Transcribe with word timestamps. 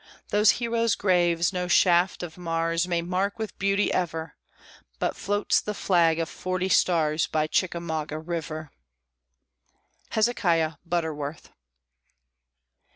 Those 0.29 0.53
heroes' 0.57 0.95
graves 0.95 1.53
no 1.53 1.67
shaft 1.67 2.23
of 2.23 2.35
Mars 2.35 2.87
May 2.87 3.03
mark 3.03 3.37
with 3.37 3.59
beauty 3.59 3.93
ever; 3.93 4.35
But 4.97 5.15
floats 5.15 5.61
the 5.61 5.75
flag 5.75 6.17
of 6.17 6.27
forty 6.27 6.69
stars 6.69 7.27
By 7.27 7.45
Chickamauga 7.45 8.17
River. 8.17 8.71
HEZEKIAH 10.09 10.79
BUTTERWORTH. 10.87 11.51